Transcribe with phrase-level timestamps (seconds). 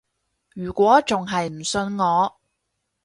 [0.55, 2.35] 如果仲係唔信我